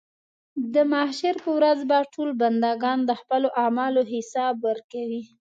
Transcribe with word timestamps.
د 0.73 0.75
محشر 0.91 1.35
په 1.43 1.49
ورځ 1.57 1.79
به 1.89 1.97
ټول 2.13 2.29
بندګان 2.41 2.97
د 3.05 3.11
خپلو 3.21 3.47
اعمالو 3.63 4.01
حساب 4.11 4.55
ورکوي. 4.67 5.23